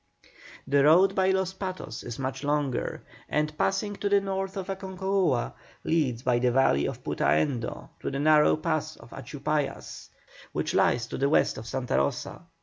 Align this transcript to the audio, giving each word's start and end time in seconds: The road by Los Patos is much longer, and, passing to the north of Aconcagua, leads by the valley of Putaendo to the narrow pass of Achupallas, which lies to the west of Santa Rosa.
The 0.65 0.83
road 0.83 1.13
by 1.13 1.29
Los 1.29 1.53
Patos 1.53 2.01
is 2.01 2.17
much 2.17 2.43
longer, 2.43 3.03
and, 3.29 3.55
passing 3.55 3.95
to 3.97 4.09
the 4.09 4.19
north 4.19 4.57
of 4.57 4.65
Aconcagua, 4.65 5.53
leads 5.83 6.23
by 6.23 6.39
the 6.39 6.49
valley 6.51 6.87
of 6.87 7.03
Putaendo 7.03 7.89
to 7.99 8.09
the 8.09 8.17
narrow 8.19 8.55
pass 8.55 8.95
of 8.95 9.11
Achupallas, 9.11 10.09
which 10.53 10.73
lies 10.73 11.05
to 11.05 11.19
the 11.19 11.29
west 11.29 11.59
of 11.59 11.67
Santa 11.67 11.97
Rosa. 11.97 12.41